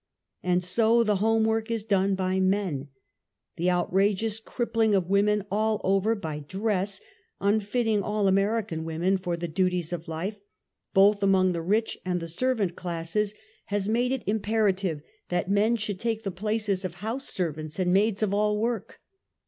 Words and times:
And 0.41 0.63
so 0.63 1.03
the 1.03 1.17
home 1.17 1.43
work 1.43 1.69
is 1.69 1.83
done 1.83 2.15
by 2.15 2.39
men. 2.39 2.87
The 3.57 3.69
outrageous 3.69 4.39
crippling 4.39 4.95
of 4.95 5.11
women 5.11 5.43
all 5.51 5.79
over 5.83 6.15
by 6.15 6.39
dress, 6.39 6.99
un 7.39 7.59
fitting 7.59 8.01
all 8.01 8.27
American 8.27 8.83
women 8.83 9.19
for 9.19 9.37
the 9.37 9.47
duties 9.47 9.93
of 9.93 10.07
life, 10.07 10.39
both 10.95 11.21
among 11.21 11.51
the 11.51 11.61
rich 11.61 11.99
and 12.03 12.19
the 12.19 12.27
servant 12.27 12.75
classes, 12.75 13.35
has 13.65 13.87
94 13.87 13.87
UNMASKED. 13.87 13.93
made 13.93 14.11
it 14.11 14.23
imperative 14.31 15.01
that 15.29 15.51
men 15.51 15.75
should 15.75 15.99
take 15.99 16.23
the 16.23 16.31
places 16.31 16.83
of 16.83 16.95
house 16.95 17.29
servants 17.29 17.77
and 17.77 17.93
maids 17.93 18.23
of 18.23 18.33
all 18.33 18.57
work. 18.59 18.99